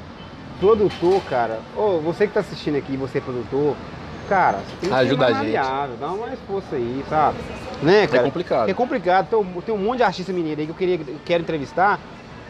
[0.58, 3.74] Produtor, cara, ô, você que tá assistindo aqui, você é produtor,
[4.28, 5.52] cara, você tem que Ajuda a gente.
[5.98, 7.38] dá mais força aí, sabe?
[7.82, 8.22] Né, É cara?
[8.24, 8.68] complicado.
[8.68, 9.28] É complicado.
[9.30, 11.98] Tem, tem um monte de artista mineiro aí que eu queria, eu quero entrevistar,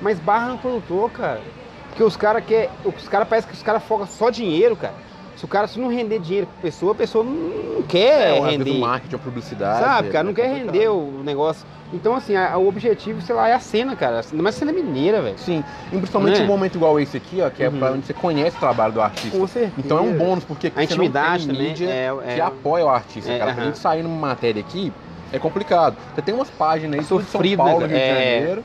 [0.02, 1.40] mas barra no produtor, cara.
[1.88, 4.94] Porque os caras quer, os cara parece que os caras focam só dinheiro, cara.
[5.40, 8.72] Se o cara se não render dinheiro pra pessoa, a pessoa não, quer É, render.
[8.72, 9.82] um marketing, uma publicidade.
[9.82, 10.74] Sabe, cara, é não quer complicado.
[10.74, 11.66] render o negócio.
[11.94, 14.20] Então, assim, a- o objetivo, sei lá, é a cena, cara.
[14.34, 15.38] Mais a cena mineira, velho.
[15.38, 16.44] Sim, e principalmente Né?
[16.44, 17.78] um momento igual esse aqui, ó, que é Uhum.
[17.78, 19.38] pra onde você conhece o trabalho do artista.
[19.38, 19.72] Com certeza.
[19.78, 23.38] Então é um bônus, porque A intimidade também é- é- que apoia o artista, é,
[23.38, 23.52] cara.
[23.54, 23.70] Pra aham.
[23.72, 24.92] gente sair numa matéria aqui,
[25.32, 25.96] é complicado.
[26.14, 28.58] Você tem umas páginas aí, tudo de São Sofrido, né, Paulo, Rio de É.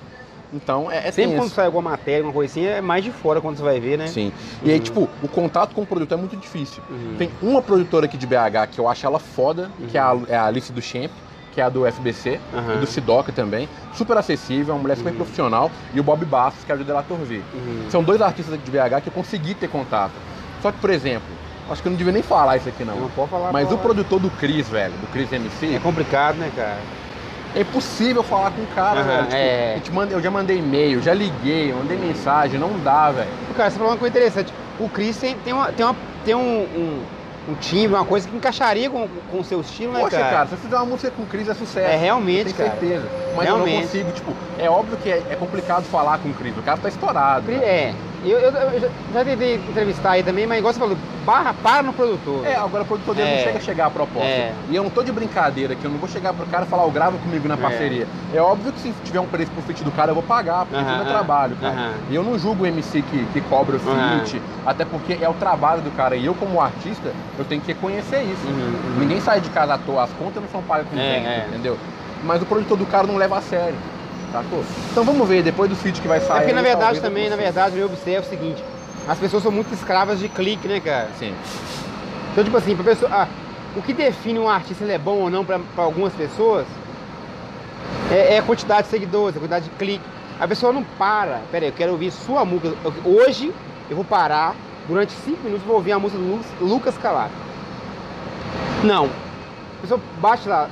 [0.56, 3.42] Então é, é Sempre quando sai alguma matéria, alguma coisa assim, é mais de fora
[3.42, 4.08] quando você vai ver, né?
[4.08, 4.32] Sim.
[4.64, 4.84] E aí, Uhum.
[4.84, 6.82] tipo, o contato com o produtor é muito difícil.
[6.90, 7.16] Uhum.
[7.18, 9.88] Tem uma produtora aqui de BH que eu acho ela foda, Uhum.
[9.88, 11.12] que é a, é a Alice do Champ,
[11.52, 12.40] que é a do FBC,
[12.76, 13.68] e do Sidoca também.
[13.94, 15.16] Super acessível, é uma mulher super Uhum.
[15.18, 15.72] profissional.
[15.94, 17.42] E o Bob Bastos, que é o do Delator V.
[17.54, 17.86] Uhum.
[17.90, 20.12] São dois artistas aqui de BH que eu consegui ter contato.
[20.62, 21.28] Só que, por exemplo,
[21.70, 23.00] acho que eu não devia nem falar isso aqui não.
[23.00, 23.52] Não pode falar.
[23.54, 23.82] Mas o falar.
[23.84, 26.78] produtor do Cris, velho, do Cris MC, É complicado, né, cara?
[27.56, 29.24] É impossível falar com o cara, Aham, velho.
[29.24, 29.76] Tipo, é.
[29.78, 33.30] eu, te mandei- eu já mandei e-mail, já liguei, eu mandei mensagem, não dá, velho.
[33.56, 34.54] Cara, você falou uma coisa interessante.
[34.80, 37.02] O Chris tem, tem, uma, tem, uma, tem um, um,
[37.50, 40.30] um timbre, uma coisa que encaixaria com, com o seu estilo, né, Poxa, cara?
[40.36, 41.88] cara, se eu fizer uma música com o Cris é sucesso.
[41.88, 42.70] É realmente, tenho cara.
[42.72, 43.10] certeza.
[43.36, 43.84] Mas eu não Realmente.
[43.84, 46.90] consigo, tipo, é óbvio que é, é complicado falar com o Cris, o cara tá
[46.90, 47.50] estourado.
[47.50, 47.96] Cara.
[48.26, 51.84] É, eu, eu, eu já- tentei entrevistar aí também, mas igual você falou, barra para
[51.84, 52.46] no produtor.
[52.46, 53.36] É, agora o produtor dele É.
[53.38, 54.26] não chega a chegar a proposta.
[54.28, 54.56] É.
[54.68, 56.86] E eu não tô de brincadeira aqui, eu não vou chegar pro cara e falar,
[56.86, 57.58] ó, grava comigo na É.
[57.58, 58.08] parceria.
[58.34, 58.42] É.
[58.42, 60.84] óbvio que se tiver um preço pro feat do cara, eu vou pagar, porque Aham,
[60.86, 61.74] isso é meu trabalho, cara.
[61.74, 61.94] aham.
[62.10, 64.20] E eu não julgo o MC que, que cobra o Aham.
[64.26, 66.16] feat, até porque é o trabalho do cara.
[66.16, 68.48] E eu, como artista, eu tenho que reconhecer isso.
[68.48, 69.00] Uhum, uhum.
[69.00, 71.46] Ninguém sai de casa à toa, as contas não são pagas com É, é.
[71.48, 71.78] entendeu?
[72.24, 73.78] Mas o produtor do cara não leva a sério,
[74.32, 74.64] sacou?
[74.92, 76.38] Então vamos ver, depois do feat que vai É sair.
[76.40, 78.64] porque na verdade também, na verdade, eu observo o seguinte,
[79.08, 81.10] as pessoas são muito escravas de clique, né, cara?
[81.20, 81.34] Sim.
[82.32, 83.28] Então, tipo assim, pra pessoa, ah,
[83.76, 86.66] o que define um artista ele é bom ou não pra, pra algumas pessoas
[88.12, 90.04] é, é a quantidade de seguidores, a quantidade de clique.
[90.40, 91.42] A pessoa não para.
[91.52, 92.74] Pera aí, eu quero ouvir sua música.
[93.06, 93.54] Hoje
[93.90, 94.54] eu vou parar,
[94.88, 97.32] durante cinco minutos, vou ouvir a música do Lucas, Calado.
[98.84, 99.06] Não.
[99.06, 100.68] A pessoa bate lá,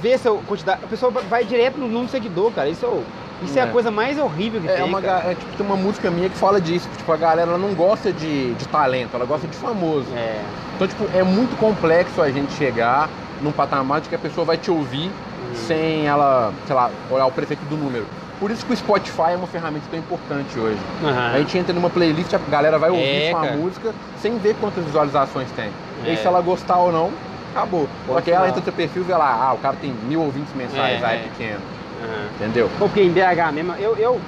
[0.00, 0.80] vê se quantidade.
[0.84, 2.68] A pessoa vai direto no número seguidor, cara.
[2.68, 3.62] Isso, é isso é.
[3.62, 3.64] É.
[3.64, 4.84] a coisa mais horrível que É tem.
[4.84, 6.88] uma, é, tipo, tem uma música minha que fala disso.
[6.88, 10.06] que, Tipo, a galera não gosta de, de talento, ela gosta de famoso.
[10.14, 10.40] É.
[10.76, 13.08] Então, tipo, é muito complexo a gente chegar
[13.42, 15.10] num patamar de que a pessoa vai te ouvir
[15.50, 15.56] Uhum.
[15.56, 18.06] sem ela, sei lá, olhar o prefeito do número.
[18.38, 20.78] Por isso que o Spotify é uma ferramenta tão importante hoje.
[21.02, 21.32] Aham.
[21.34, 24.84] A gente entra numa playlist, a galera vai ouvir É, sua música sem ver quantas
[24.84, 25.70] visualizações tem.
[26.04, 26.16] E aí, É.
[26.16, 27.10] se ela gostar ou não,
[27.50, 27.88] acabou.
[28.06, 29.92] Só Pode que ela entra no seu perfil e vê lá, ah, o cara tem
[29.92, 31.18] mil ouvintes mensais, É, ah, é é.
[31.28, 31.60] pequeno.
[32.02, 32.26] Aham.
[32.34, 32.70] Entendeu?
[32.78, 34.20] Porque em BH mesmo, eu, eu,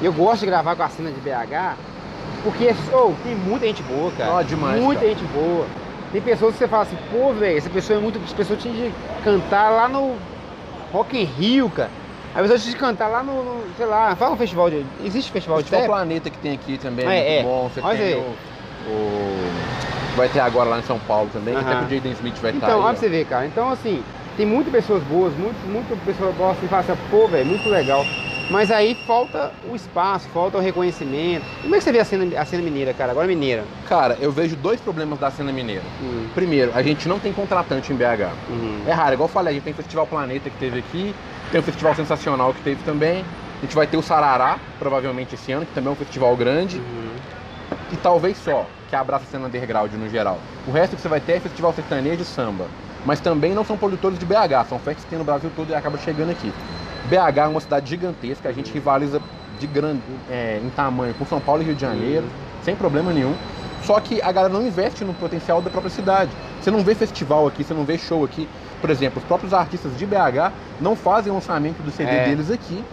[0.00, 1.76] eu gosto de gravar com a cena de BH,
[2.44, 4.32] porque oh, tem muita gente boa, cara.
[4.32, 5.12] Ó, demais, Muita cara.
[5.12, 5.66] gente boa.
[6.12, 8.20] Tem pessoas que você fala assim, pô, velho, essa pessoa é muito.
[8.22, 8.92] Essa pessoa tinha de
[9.24, 10.14] cantar lá no
[10.92, 11.90] Rock in Rio, cara.
[12.34, 14.84] A pessoa tinha de cantar lá no, no, sei lá, fala um festival de.
[15.02, 15.96] Existe festival de Festival trap?
[15.96, 17.42] Planeta que tem aqui também, é é.
[17.42, 17.70] bom.
[17.72, 18.14] Você Olha tem aí.
[18.14, 19.52] o, o-
[20.16, 22.50] Vai ter agora lá em São Paulo também, que até que o Jaden Smith vai
[22.52, 22.84] estar Então, aí.
[22.84, 22.92] olha ó.
[22.92, 23.46] pra você ver, cara.
[23.46, 24.02] Então, assim,
[24.36, 28.04] tem muitas pessoas boas, muito, muita pessoa gosta e fala assim, pô, velho, muito legal.
[28.50, 31.44] Mas aí falta o espaço, falta o reconhecimento.
[31.62, 33.12] Como é que você vê a cena, a cena mineira, cara?
[33.12, 33.64] Agora mineira.
[33.88, 35.82] Cara, eu vejo dois problemas da cena mineira.
[36.02, 38.28] Hum, Primeiro, a gente não tem contratante em BH.
[38.50, 38.82] uhum.
[38.86, 41.14] É raro, igual eu falei, a gente tem o Festival Planeta que teve aqui,
[41.50, 43.24] tem o Festival Sensacional que teve também.
[43.58, 46.78] A gente vai ter o Sarará, provavelmente esse ano, que também é um festival grande.
[46.78, 47.11] Uhum.
[47.92, 50.38] E talvez só, que abraça a cena underground no geral.
[50.66, 52.66] O resto que você vai ter é festival sertanejo e samba.
[53.04, 55.74] Mas também não são produtores de BH, são festas que tem no Brasil todo e
[55.74, 56.52] acaba chegando aqui.
[57.06, 59.20] BH é uma cidade gigantesca, a gente rivaliza
[59.58, 60.00] de grande,
[60.30, 62.24] é, em tamanho com São Paulo e Rio de Janeiro,
[62.62, 63.34] sem problema nenhum.
[63.82, 66.30] Só que a galera não investe no potencial da própria cidade.
[66.60, 68.48] Você não vê festival aqui, você não vê show aqui.
[68.80, 72.24] Por exemplo, os próprios artistas de BH não fazem lançamento do CD É.
[72.26, 72.84] deles aqui.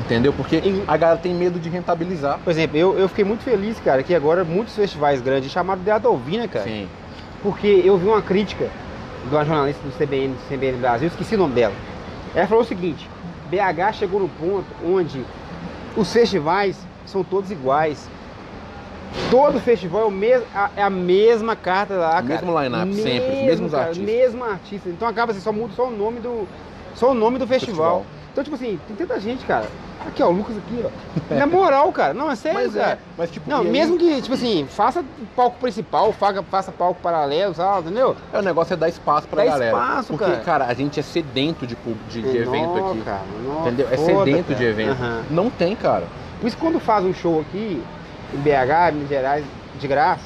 [0.00, 0.32] Entendeu?
[0.32, 2.38] Porque a galera tem medo de rentabilizar.
[2.42, 5.90] Por exemplo, eu, eu fiquei muito feliz, cara, que agora muitos festivais grandes chamaram de
[5.90, 6.64] Adolvina, cara.
[6.64, 6.88] Sim.
[7.42, 8.68] Porque eu vi uma crítica
[9.28, 11.74] de uma jornalista do CBN, do CBN Brasil, esqueci o nome dela.
[12.34, 13.08] Ela falou o seguinte:
[13.48, 15.24] BH chegou no ponto onde
[15.96, 16.76] os festivais
[17.06, 18.08] são todos iguais.
[19.30, 22.24] Todo festival é, o mes a, é a mesma carta lá, cara.
[22.24, 24.06] Mesmo line-up, sempre, os mesmos cara, artistas.
[24.06, 24.88] Mesmo artista.
[24.88, 26.48] Então acaba assim, só muda só o nome do.
[26.96, 28.00] Só o nome do festival.
[28.00, 28.13] Festival.
[28.34, 29.68] Então, tipo assim, tem tanta gente, cara.
[30.04, 30.90] Aqui, ó, o Lucas aqui, ó.
[31.38, 32.12] Na moral, cara.
[32.12, 32.90] Não, é sério, Mas cara.
[32.94, 35.04] é, mas tipo, Não, e aí- mesmo que, tipo assim, faça
[35.36, 38.16] palco principal, faça, faça palco paralelo, sabe, entendeu?
[38.32, 39.70] É, o negócio é dar espaço pra Dá galera.
[39.78, 40.40] espaço, Porque, cara.
[40.44, 40.64] cara.
[40.66, 41.76] a gente é sedento de,
[42.10, 43.02] de, de evento Não, aqui.
[43.02, 43.86] Cara, não, Entendeu?
[43.88, 44.58] É foda, sedento cara.
[44.58, 44.90] de evento.
[45.00, 45.22] Aham.
[45.30, 46.04] Não tem, cara.
[46.40, 47.80] Por isso quando faz um show aqui,
[48.34, 49.44] em BH, Minas Gerais,
[49.78, 50.24] de graça,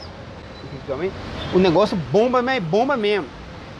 [0.70, 1.12] principalmente,
[1.54, 3.26] o negócio bomba, mas bomba mesmo.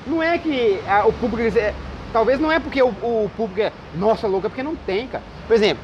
[0.07, 1.59] Não é que ah, o público.
[1.59, 1.75] é-
[2.13, 5.23] talvez não é porque o, o público é, nossa, louca, é porque não tem, cara.
[5.47, 5.83] Por exemplo,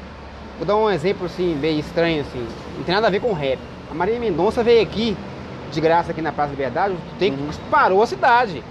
[0.57, 2.45] vou dar um exemplo assim, bem estranho, assim.
[2.77, 3.59] Não tem nada a ver com rap.
[3.89, 5.15] A Maria Mendonça veio aqui,
[5.71, 7.49] de graça, aqui na Praça da Liberdade, tem, Uhum.
[7.69, 8.63] parou a cidade.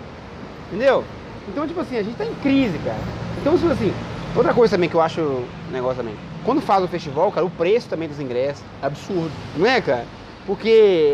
[0.68, 1.04] Entendeu?
[1.48, 2.98] Então, tipo assim, a gente tá em crise, cara.
[3.40, 3.92] Então, tipo assim,
[4.34, 6.14] outra coisa também que eu acho um negócio também.
[6.44, 8.62] Quando faz o festival, cara, o preço também dos ingressos.
[8.82, 9.30] Absurdo.
[9.56, 10.04] Não é, cara?
[10.46, 10.68] Porque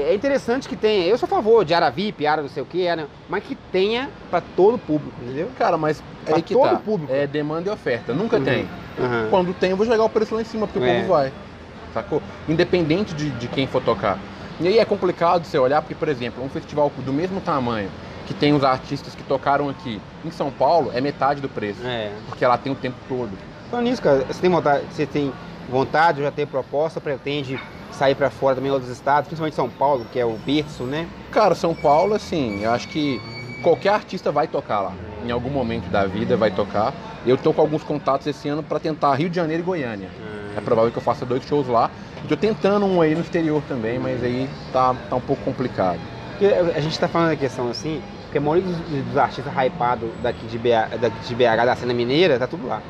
[0.08, 1.06] é interessante que tenha.
[1.06, 3.54] Eu sou a favor de área VIP, área não sei o quê, área- mas que
[3.54, 5.48] tenha pra todo o público, entendeu?
[5.56, 6.76] Cara, mas Pra aí que todo tá.
[6.76, 7.12] público.
[7.12, 8.12] É demanda e oferta.
[8.12, 8.44] Nunca Uhum.
[8.44, 8.68] tem.
[8.98, 9.28] Aham.
[9.30, 10.92] Quando tem, eu vou jogar o preço lá em cima, porque É.
[10.92, 11.32] o povo vai.
[11.94, 12.20] Sacou?
[12.48, 14.18] Independente de, de quem for tocar.
[14.60, 17.90] E aí é complicado você olhar, porque, por exemplo, um festival do mesmo tamanho,
[18.26, 21.80] que tem os artistas que tocaram aqui em São Paulo, é metade do preço.
[21.84, 22.12] É.
[22.26, 23.30] Porque lá tem o tempo todo.
[23.70, 25.32] Falando nisso, cara, você tem vontade, você tem
[25.68, 27.58] vontade, já tem proposta, pretende
[28.00, 31.06] sair pra fora também outros estados, principalmente São Paulo, que é o berço, né?
[31.30, 33.20] Cara, São Paulo, assim, eu acho que
[33.62, 34.94] qualquer artista vai tocar lá.
[35.22, 36.94] Em algum momento da vida vai tocar.
[37.26, 40.08] Eu tô com alguns contatos esse ano para tentar Rio de Janeiro e Goiânia.
[40.56, 41.90] É provável que eu faça dois shows lá.
[42.26, 46.00] Tô tentando um aí no exterior também, mas aí tá, tá um pouco complicado.
[46.74, 50.46] A gente tá falando da questão assim, porque a maioria dos, dos artistas hypados daqui
[50.46, 52.80] de, BH, daqui de BH, da cena mineira, tá tudo lá.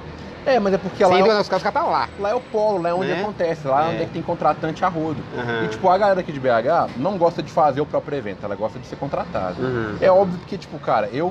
[0.46, 2.08] É, mas é porque lá, Sempre é, o- os caras tá lá.
[2.18, 3.20] lá é o polo, lá é onde Né?
[3.20, 5.22] acontece, lá é onde é que tem contratante a rodo.
[5.36, 5.64] Aham.
[5.64, 8.54] E tipo, a galera aqui de BH não gosta de fazer o próprio evento, ela
[8.56, 9.60] gosta de ser contratada.
[9.60, 9.96] Uhum.
[10.00, 11.30] É óbvio que, tipo, cara, eu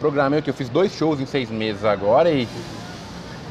[0.00, 2.48] programei o que eu fiz dois shows em seis meses agora e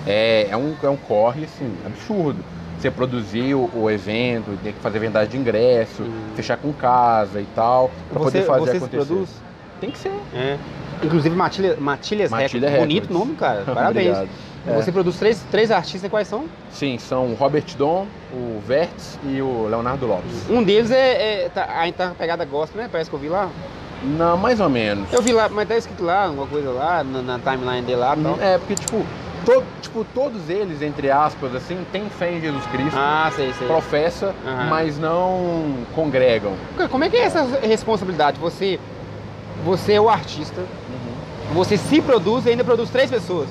[0.05, 2.43] é, é, um, é um corre, assim, absurdo.
[2.79, 6.35] Você produzir o, o evento, ter que fazer vendagem de ingresso, Uhum.
[6.35, 9.05] fechar com casa e tal, pra Você, poder fazer você se acontecer.
[9.05, 9.43] produz?
[9.79, 10.13] Tem que ser.
[10.33, 10.57] É.
[11.03, 12.87] Inclusive Matilha, Matilhas Matilha Records.
[12.87, 13.19] Bonito Records.
[13.27, 13.63] nome, cara.
[13.73, 14.17] Parabéns.
[14.65, 14.73] É.
[14.75, 16.45] Você produz três, três artistas, quais são?
[16.71, 20.49] Sim, são o Robert Dom, o Vertz e o Leonardo Lopes.
[20.49, 22.89] Um deles é, é tá, aí tá pegada gospel, né?
[22.91, 23.49] Parece que eu vi lá.
[24.03, 25.11] Não, mais ou menos.
[25.11, 28.15] Eu vi lá, mas tá escrito lá, alguma coisa lá, na, na timeline dele lá
[28.21, 28.37] tal.
[28.39, 29.03] É, porque, tipo,
[29.45, 33.65] to- tipo, todos eles, entre aspas, assim, têm fé em Jesus Cristo, Ah, sei, sei.
[33.67, 34.69] professa, Aham.
[34.69, 36.53] mas não congregam.
[36.91, 38.37] Como é que é essa responsabilidade?
[38.39, 38.79] Você,
[39.65, 40.61] você é o artista,
[41.53, 43.47] você se produz e ainda produz três pessoas.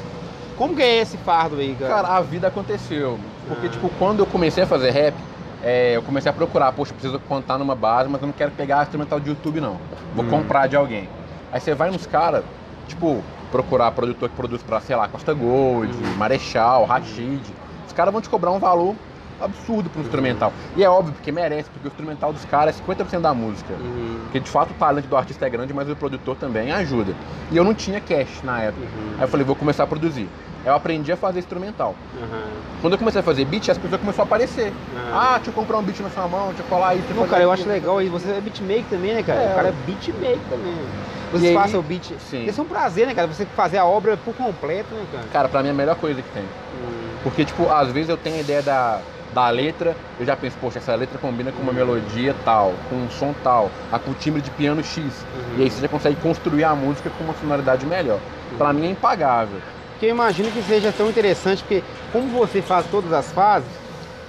[0.57, 1.95] Como que é esse fardo aí, cara?
[2.03, 3.19] Cara, a vida aconteceu.
[3.47, 3.71] Porque, Ah.
[3.71, 5.14] tipo, quando eu comecei a fazer rap,
[5.62, 8.83] é, eu comecei a procurar, poxa, preciso contar numa base, mas eu não quero pegar
[8.83, 9.79] instrumental de YouTube, não.
[10.14, 10.29] Vou Hum.
[10.29, 11.09] comprar de alguém.
[11.53, 12.42] Aí você vai nos caras,
[12.88, 16.14] tipo, procurar produtor que produz pra, sei lá, Costa Gold, Hum.
[16.16, 17.42] Marechal, Rashid.
[17.87, 18.95] Os caras vão te cobrar um valor
[19.40, 20.51] absurdo pro instrumental.
[20.75, 23.75] E é óbvio, porque merece, porque o instrumental dos caras é 50% da música.
[23.75, 27.14] Uhum, Porque de fato o talento do artista é grande, mas o produtor também ajuda.
[27.51, 28.87] E eu não tinha cash na época.
[28.87, 30.29] uhum, Aí eu falei, vou começar a produzir.
[30.66, 31.94] Aí eu aprendi a fazer instrumental.
[32.20, 32.66] uhum.
[32.81, 34.72] Quando eu comecei a fazer beat, as pessoas começaram a aparecer.
[34.96, 35.35] Ah.
[35.35, 37.05] Ah, deixa eu comprar um beat na sua mão, deixa eu colar isso.
[37.09, 38.11] eu Não, cara, eu acho legal isso.
[38.11, 39.40] Você é beatmaker também, né, cara?
[39.40, 39.52] É.
[39.52, 40.74] O cara é beatmaker também.
[40.74, 42.12] E Você aí- faça o beat.
[42.18, 42.44] Sim.
[42.46, 43.29] Isso é um prazer, né, cara?
[43.29, 45.24] Você fazer a obra por completo, né, cara?
[45.33, 46.42] Cara, pra mim é a melhor coisa que tem.
[46.42, 47.16] Hum.
[47.22, 49.00] Porque, tipo, às vezes eu tenho a ideia da,
[49.33, 53.09] da letra, eu já penso, poxa, essa letra combina com uma melodia tal, com um
[53.11, 55.24] som tal, a com o timbre de piano X.
[55.33, 55.59] Uhum.
[55.59, 58.18] E aí você já consegue construir a música com uma sonoridade melhor.
[58.59, 59.61] Pra mim é impagável.
[59.97, 61.83] Porque eu imagino que seja tão interessante, porque
[62.13, 63.69] como você faz todas as fases,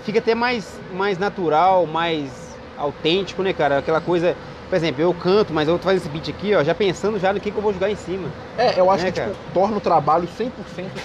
[0.05, 3.79] fica até mais, mais natural, mais autêntico, né, cara?
[3.79, 4.33] Aquela coisa.
[4.69, 7.39] Por exemplo, eu canto, mas eu fazendo esse beat aqui, ó, já pensando já no
[7.39, 8.27] que, que eu vou jogar em cima.
[8.57, 10.49] É, eu acho Né, que tipo, torna o trabalho 100%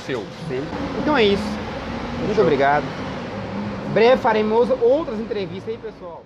[0.05, 0.25] seu.
[0.47, 0.67] entende?
[1.01, 1.43] Então é isso.
[2.19, 2.43] Muito Fechou.
[2.45, 2.85] obrigado.
[3.93, 6.21] Breve faremos outras entrevistas aí, pessoal.